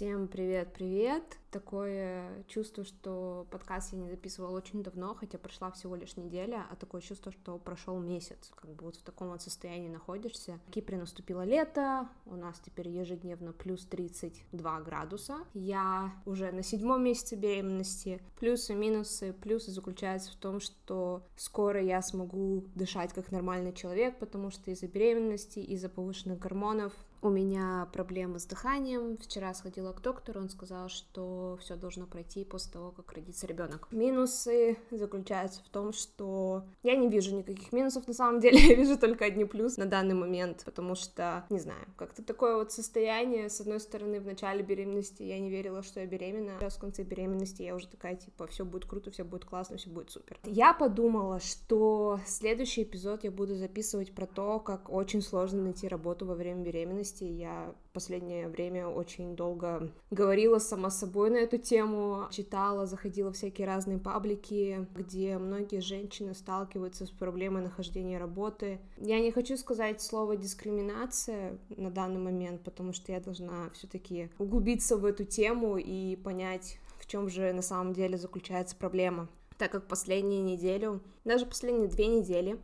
[0.00, 1.36] Всем привет-привет!
[1.50, 6.76] Такое чувство, что подкаст я не записывала очень давно, хотя прошла всего лишь неделя, а
[6.76, 10.58] такое чувство, что прошел месяц, как бы вот в таком вот состоянии находишься.
[10.68, 15.40] В Кипре наступило лето, у нас теперь ежедневно плюс 32 градуса.
[15.52, 18.22] Я уже на седьмом месяце беременности.
[18.38, 19.34] Плюсы, минусы.
[19.34, 24.88] Плюсы заключаются в том, что скоро я смогу дышать как нормальный человек, потому что из-за
[24.88, 29.16] беременности, из-за повышенных гормонов у меня проблемы с дыханием.
[29.18, 33.88] Вчера сходила к доктору, он сказал, что все должно пройти после того, как родится ребенок.
[33.90, 38.98] Минусы заключаются в том, что я не вижу никаких минусов на самом деле, я вижу
[38.98, 43.60] только одни плюсы на данный момент, потому что, не знаю, как-то такое вот состояние, с
[43.60, 47.62] одной стороны, в начале беременности я не верила, что я беременна, сейчас в конце беременности
[47.62, 50.38] я уже такая, типа, все будет круто, все будет классно, все будет супер.
[50.44, 56.26] Я подумала, что следующий эпизод я буду записывать про то, как очень сложно найти работу
[56.26, 57.24] во время беременности, беременности.
[57.24, 63.66] Я последнее время очень долго говорила сама собой на эту тему, читала, заходила в всякие
[63.66, 68.78] разные паблики, где многие женщины сталкиваются с проблемой нахождения работы.
[68.98, 74.96] Я не хочу сказать слово дискриминация на данный момент, потому что я должна все-таки углубиться
[74.96, 79.88] в эту тему и понять, в чем же на самом деле заключается проблема так как
[79.88, 82.58] последнюю неделю, даже последние две недели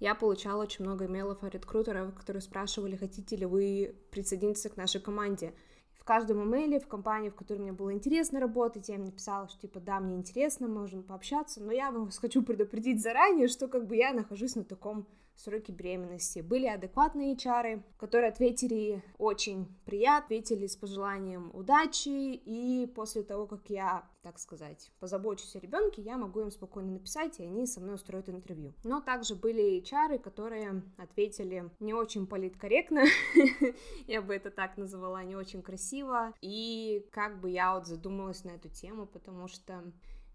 [0.00, 5.00] я получала очень много имейлов от рекрутеров, которые спрашивали, хотите ли вы присоединиться к нашей
[5.00, 5.54] команде.
[5.94, 9.60] В каждом имейле, в компании, в которой мне было интересно работать, я им написала, что
[9.60, 13.96] типа, да, мне интересно, можем пообщаться, но я вам хочу предупредить заранее, что как бы
[13.96, 15.06] я нахожусь на таком
[15.38, 16.40] сроки беременности.
[16.40, 23.70] Были адекватные HR, которые ответили очень приятно, ответили с пожеланием удачи, и после того, как
[23.70, 27.94] я, так сказать, позабочусь о ребенке, я могу им спокойно написать, и они со мной
[27.94, 28.74] устроят интервью.
[28.84, 33.04] Но также были HR, которые ответили не очень политкорректно,
[34.06, 38.50] я бы это так называла, не очень красиво, и как бы я вот задумалась на
[38.50, 39.84] эту тему, потому что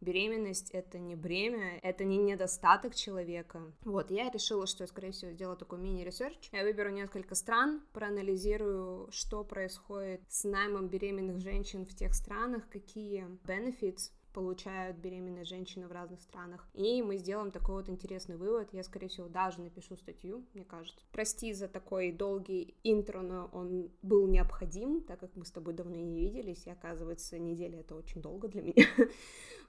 [0.04, 3.62] беременность— это не бремя, это не недостаток человека.
[3.84, 6.50] Вот, я решила, что я, скорее всего, сделаю такой мини- research.
[6.52, 13.26] Я выберу несколько стран, проанализирую, что происходит с наймом беременных женщин в тех странах, какие
[13.46, 16.68] benefits получают беременные женщины в разных странах.
[16.74, 18.70] И мы сделаем такой вот интересный вывод.
[18.74, 21.00] Я, скорее всего, даже напишу статью, мне кажется.
[21.12, 25.96] Прости за такой долгий интро, но он был необходим, так как мы с тобой давно
[25.96, 28.86] не виделись, и оказывается, неделя это очень долго для меня.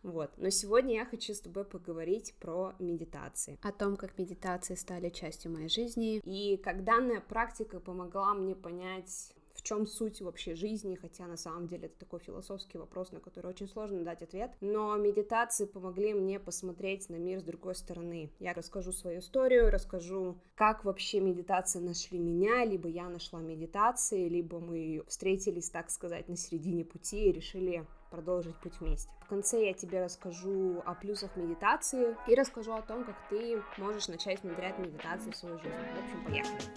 [0.02, 0.32] Вот.
[0.36, 3.58] Но сегодня я хочу с тобой поговорить про медитации.
[3.62, 6.20] О том, как медитации стали частью моей жизни.
[6.24, 9.32] И как данная практика помогла мне понять
[9.64, 13.66] чем суть вообще жизни, хотя на самом деле это такой философский вопрос, на который очень
[13.66, 18.30] сложно дать ответ, но медитации помогли мне посмотреть на мир с другой стороны.
[18.38, 24.60] Я расскажу свою историю, расскажу, как вообще медитации нашли меня, либо я нашла медитации, либо
[24.60, 29.10] мы встретились, так сказать, на середине пути и решили продолжить путь вместе.
[29.24, 34.08] В конце я тебе расскажу о плюсах медитации и расскажу о том, как ты можешь
[34.08, 35.74] начать внедрять медитации в свою жизнь.
[35.74, 36.73] В общем, поехали!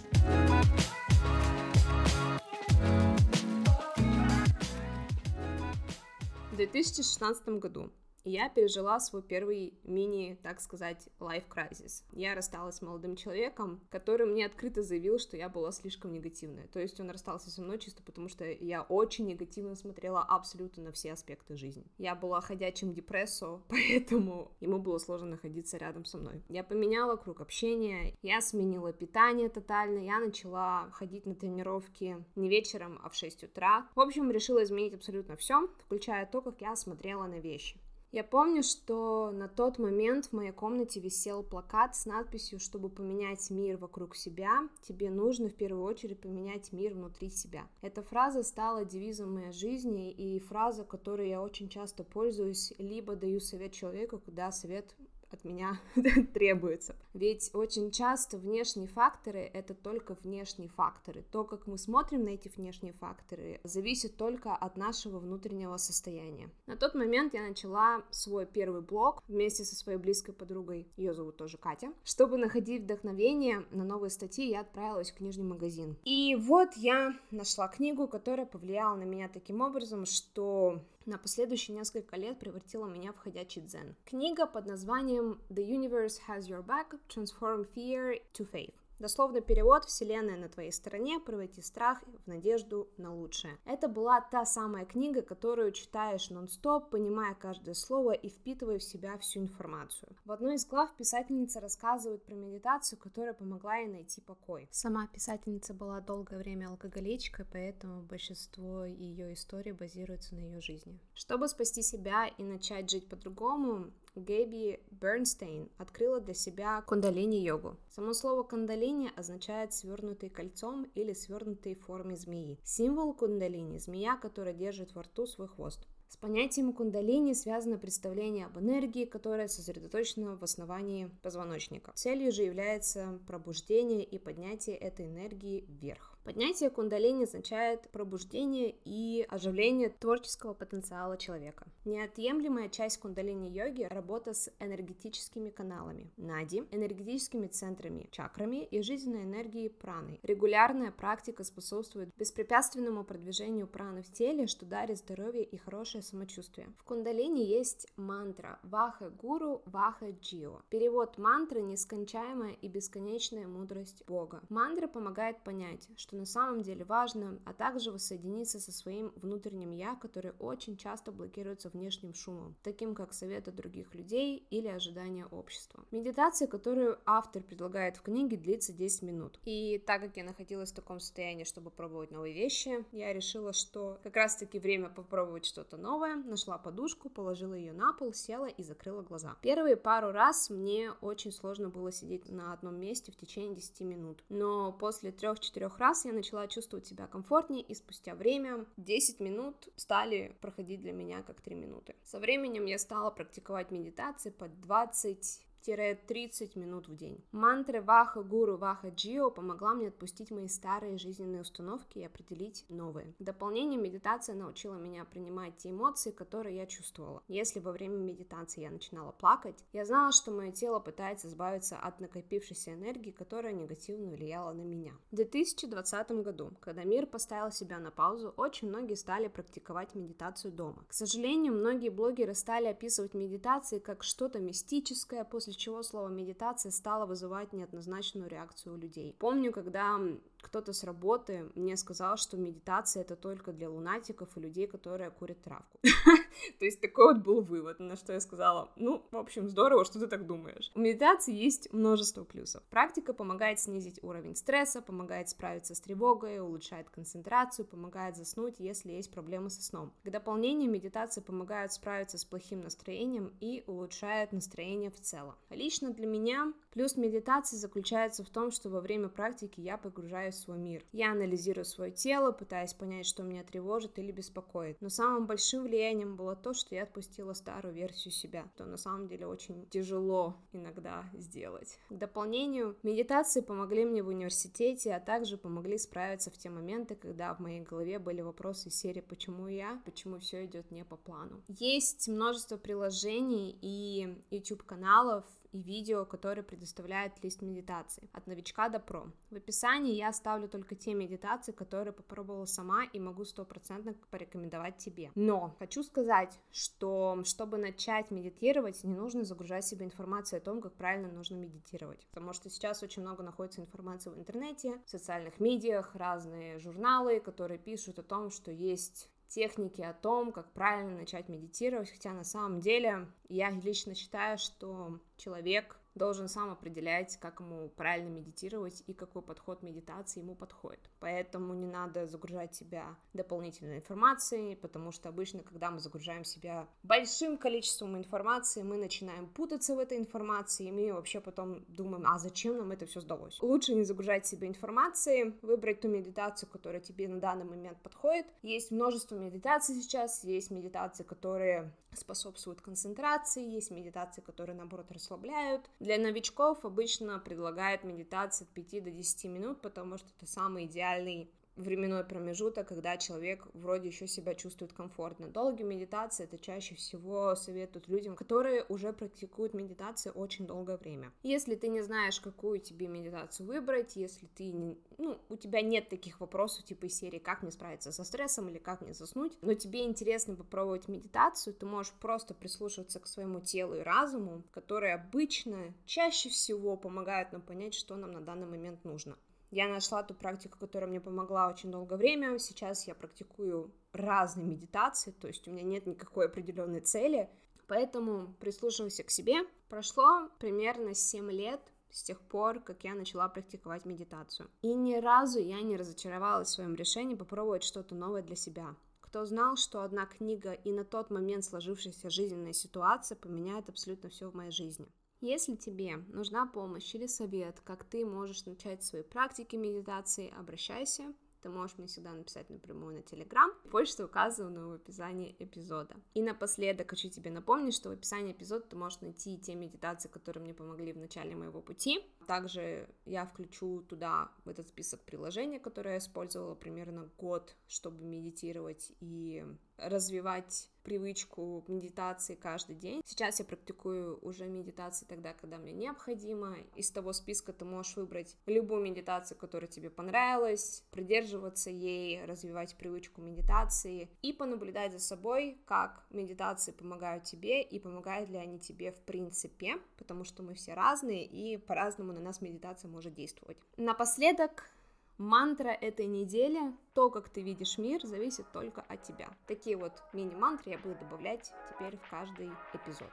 [6.57, 7.91] В 2016 году
[8.29, 12.03] я пережила свой первый мини, так сказать, crisis.
[12.11, 16.67] Я рассталась с молодым человеком, который мне открыто заявил, что я была слишком негативная.
[16.67, 20.91] То есть он расстался со мной чисто потому, что я очень негативно смотрела абсолютно на
[20.91, 21.85] все аспекты жизни.
[21.97, 26.43] Я была ходячим депрессо, поэтому ему было сложно находиться рядом со мной.
[26.49, 32.99] Я поменяла круг общения, я сменила питание тотально, я начала ходить на тренировки не вечером,
[33.03, 33.87] а в 6 утра.
[33.95, 37.79] В общем, решила изменить абсолютно все, включая то, как я смотрела на вещи.
[38.11, 43.49] Я помню, что на тот момент в моей комнате висел плакат с надписью «Чтобы поменять
[43.49, 47.67] мир вокруг себя, тебе нужно в первую очередь поменять мир внутри себя».
[47.81, 53.41] Эта фраза стала девизом моей жизни и фраза, которой я очень часто пользуюсь, либо даю
[53.41, 54.95] совет человеку, когда совет
[55.31, 55.79] от меня
[56.33, 56.95] требуется.
[57.13, 61.23] Ведь очень часто внешние факторы— это только внешние факторы.
[61.31, 66.49] То, как мы смотрим на эти внешние факторы, зависит только от нашего внутреннего состояния.
[66.65, 71.37] На тот момент я начала свой первый блог вместе со своей близкой подругой, ее зовут
[71.37, 71.93] тоже Катя.
[72.03, 75.97] Чтобы находить вдохновение на новые статьи, я отправилась в книжный магазин.
[76.03, 82.17] И вот я нашла книгу, которая повлияла на меня таким образом, что на последующие несколько
[82.17, 83.95] лет превратила меня в ходячий дзен.
[84.05, 88.75] Книга под названием The Universe Has Your Back Transform Fear to Faith.
[88.99, 93.59] Дословно перевод «Вселенная на твоей стороне, преврати страх в надежду на лучшее».
[93.65, 99.19] Это была та самая книга, которую читаешь нон-стоп, понимая каждое слово и впитывая в себя
[99.19, 100.15] всю информацию.
[100.25, 104.67] В одной из глав писательница рассказывает про медитацию, которая помогла ей найти покой.
[104.71, 110.99] Сама писательница была долгое время алкоголичкой, поэтому большинство ее историй базируется на ее жизни.
[111.13, 117.77] Чтобы спасти себя и начать жить по-другому, Гэби Бернстейн открыла для себя кундалини-йогу.
[117.89, 122.59] Само слово кундалини означает свернутый кольцом или свернутый в форме змеи.
[122.63, 125.87] Символ кундалини– змея, которая держит во рту свой хвост.
[126.09, 131.91] С понятием кундалини связано представление об энергии, которая сосредоточена в основании позвоночника.
[131.95, 136.16] Целью же является пробуждение и поднятие этой энергии вверх.
[136.27, 141.65] Поднятие кундалини означает пробуждение и оживление творческого потенциала человека.
[141.85, 150.19] Неотъемлемая часть кундалини-йоги– работа с энергетическими каналами, нади, энергетическими центрами, чакрами и жизненной энергией праны.
[150.21, 156.67] Регулярная практика способствует беспрепятственному продвижению праны в теле, что дарит здоровье и хорошее самочувствие.
[156.77, 160.59] В кундалини есть мантра «Ваха Гуру, Ваха Джио».
[160.67, 164.41] Перевод мантры– нескончаемая и бесконечная мудрость Бога.
[164.49, 169.95] Мантра помогает понять, что на самом деле важно, а также воссоединиться со своим внутренним «я»,
[169.95, 175.83] который очень часто блокируется внешним шумом, таким как советы других людей или ожидания общества.
[175.91, 179.39] Медитация, которую автор предлагает в книге, длится 10 минут.
[179.45, 183.99] И так как я находилась в таком состоянии, чтобы пробовать новые вещи, я решила, что
[184.03, 189.01] как раз-таки время попробовать что-то новое, нашла подушку, положила ее на пол, села и закрыла
[189.01, 189.37] глаза.
[189.41, 194.23] Первые пару раз мне очень сложно было сидеть на одном месте в течение 10 минут,
[194.29, 200.35] но после 3-4 раз я начала чувствовать себя комфортнее, и спустя время 10 минут стали
[200.41, 201.95] проходить для меня как 3 минуты.
[202.03, 207.23] Со временем я стала практиковать медитации под 20 30 минут в день.
[207.31, 213.13] Мантра Ваха Гуру Ваха Джио помогла мне отпустить мои старые жизненные установки и определить новые.
[213.19, 217.21] В дополнение медитация научила меня принимать те эмоции, которые я чувствовала.
[217.27, 221.99] Если во время медитации я начинала плакать, я знала, что мое тело пытается избавиться от
[221.99, 224.93] накопившейся энергии, которая негативно влияла на меня.
[225.11, 230.85] В 2020 году, когда мир поставил себя на паузу, очень многие стали практиковать медитацию дома.
[230.87, 237.05] К сожалению, многие блогеры стали описывать медитации как что-то мистическое, после чего слово медитация стало
[237.05, 239.15] вызывать неоднозначную реакцию у людей.
[239.19, 239.99] Помню, когда
[240.41, 245.41] кто-то с работы мне сказал, что медитация это только для лунатиков и людей, которые курят
[245.41, 245.79] травку.
[246.59, 249.99] То есть такой вот был вывод, на что я сказала, ну, в общем, здорово, что
[249.99, 250.71] ты так думаешь.
[250.75, 252.63] У медитации есть множество плюсов.
[252.69, 259.11] Практика помогает снизить уровень стресса, помогает справиться с тревогой, улучшает концентрацию, помогает заснуть, если есть
[259.11, 259.93] проблемы со сном.
[260.03, 265.35] К дополнению медитация помогает справиться с плохим настроением и улучшает настроение в целом.
[265.49, 270.41] Лично для меня плюс медитации заключается в том, что во время практики я погружаюсь в
[270.41, 270.85] свой мир.
[270.91, 274.79] Я анализирую свое тело, пытаясь понять, что меня тревожит или беспокоит.
[274.79, 279.07] Но самым большим влиянием было то, что я отпустила старую версию себя, что на самом
[279.07, 281.79] деле очень тяжело иногда сделать.
[281.89, 287.33] К дополнению, медитации помогли мне в университете, а также помогли справиться в те моменты, когда
[287.33, 291.41] в моей голове были вопросы серии «Почему я?», «Почему все идет не по плану?».
[291.47, 299.09] Есть множество приложений и YouTube-каналов, и видео, которые предоставляет лист медитации от новичка до про.
[299.31, 305.11] В описании я оставлю только те медитации, которые попробовала сама и могу стопроцентно порекомендовать тебе.
[305.15, 310.73] Но хочу сказать, что чтобы начать медитировать, не нужно загружать себе информацию о том, как
[310.73, 312.05] правильно нужно медитировать.
[312.07, 317.59] Потому что сейчас очень много находится информации в интернете, в социальных медиах, разные журналы, которые
[317.59, 322.59] пишут о том, что есть техники о том, как правильно начать медитировать, хотя на самом
[322.59, 329.21] деле я лично считаю, что человек должен сам определять, как ему правильно медитировать и какой
[329.21, 330.79] подход медитации ему подходит.
[330.99, 337.37] Поэтому не надо загружать себя дополнительной информацией, потому что обычно, когда мы загружаем себя большим
[337.37, 342.57] количеством информации, мы начинаем путаться в этой информации, и мы вообще потом думаем, а зачем
[342.57, 343.41] нам это все сдалось?
[343.41, 348.27] Лучше не загружать себе информации, выбрать ту медитацию, которая тебе на данный момент подходит.
[348.41, 355.69] Есть множество медитаций сейчас, есть медитации, которые способствуют концентрации, есть медитации, которые, наоборот, расслабляют.
[355.87, 361.31] Для новичков обычно предлагают медитацию от 5 до 10 минут, потому что это самый идеальный
[361.57, 365.27] временной промежуток, когда человек вроде еще себя чувствует комфортно.
[365.27, 371.11] Долгие медитации это чаще всего советуют людям, которые уже практикуют медитацию очень долгое время.
[371.23, 375.89] Если ты не знаешь, какую тебе медитацию выбрать, если ты не, ну, у тебя нет
[375.89, 379.53] таких вопросов типа из серии «Как мне справиться со стрессом» или «Как мне заснуть», но
[379.53, 385.73] тебе интересно попробовать медитацию, ты можешь просто прислушиваться к своему телу и разуму, которые обычно
[385.85, 389.17] чаще всего помогают нам понять, что нам на данный момент нужно.
[389.49, 392.37] Я нашла ту практику, которая мне помогла очень долгое время.
[392.37, 397.29] Сейчас я практикую разные медитации, то есть у меня нет никакой определенной цели.
[397.67, 399.45] Поэтому прислушивайся к себе.
[399.69, 404.49] Прошло примерно 7 лет с тех пор, как я начала практиковать медитацию.
[404.61, 408.75] И ни разу я не разочаровалась в своем решении попробовать что-то новое для себя.
[409.01, 414.29] Кто знал, что одна книга и на тот момент сложившаяся жизненная ситуация поменяет абсолютно все
[414.29, 414.87] в моей жизни.
[415.21, 421.49] Если тебе нужна помощь или совет, как ты можешь начать свои практики медитации, обращайся ты
[421.49, 423.51] можешь мне всегда написать напрямую на Телеграм.
[423.71, 425.95] Почта указана в описании эпизода.
[426.13, 430.43] И напоследок хочу тебе напомнить, что в описании эпизода ты можешь найти те медитации, которые
[430.43, 432.03] мне помогли в начале моего пути.
[432.27, 438.91] Также я включу туда в этот список приложений, которые я использовала примерно год, чтобы медитировать
[438.99, 439.45] и
[439.77, 443.01] развивать привычку медитации каждый день.
[443.05, 446.55] Сейчас я практикую уже медитации тогда, когда мне необходимо.
[446.75, 453.19] Из того списка ты можешь выбрать любую медитацию, которая тебе понравилась, придерживаться ей, развивать привычку
[453.19, 459.01] медитации и понаблюдать за собой, как медитации помогают тебе и помогают ли они тебе в
[459.01, 463.57] принципе, потому что мы все разные и по-разному на нас медитация может действовать.
[463.75, 464.69] Напоследок
[465.17, 466.59] Мантра этой недели,
[466.93, 469.29] то, как ты видишь мир, зависит только от тебя.
[469.47, 473.09] Такие вот мини-мантры я буду добавлять теперь в каждый эпизод.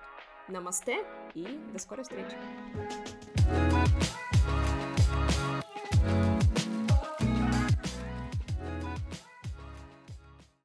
[0.48, 2.36] Намасте и до скорой встречи!